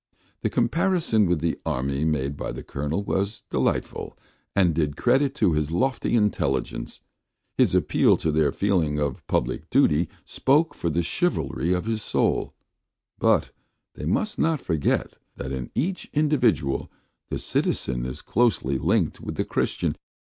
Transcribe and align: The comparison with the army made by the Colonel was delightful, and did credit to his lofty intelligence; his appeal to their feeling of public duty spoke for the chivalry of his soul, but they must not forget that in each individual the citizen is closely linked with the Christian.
The 0.41 0.49
comparison 0.49 1.27
with 1.27 1.41
the 1.41 1.59
army 1.63 2.03
made 2.05 2.35
by 2.35 2.51
the 2.53 2.63
Colonel 2.63 3.03
was 3.03 3.43
delightful, 3.51 4.17
and 4.55 4.73
did 4.73 4.97
credit 4.97 5.35
to 5.35 5.53
his 5.53 5.69
lofty 5.69 6.15
intelligence; 6.15 7.01
his 7.55 7.75
appeal 7.75 8.17
to 8.17 8.31
their 8.31 8.51
feeling 8.51 8.97
of 8.97 9.27
public 9.27 9.69
duty 9.69 10.09
spoke 10.25 10.73
for 10.73 10.89
the 10.89 11.03
chivalry 11.03 11.71
of 11.71 11.85
his 11.85 12.01
soul, 12.01 12.55
but 13.19 13.51
they 13.93 14.05
must 14.05 14.39
not 14.39 14.59
forget 14.59 15.19
that 15.35 15.51
in 15.51 15.69
each 15.75 16.09
individual 16.13 16.89
the 17.29 17.37
citizen 17.37 18.03
is 18.03 18.23
closely 18.23 18.79
linked 18.79 19.21
with 19.21 19.35
the 19.35 19.45
Christian. 19.45 19.95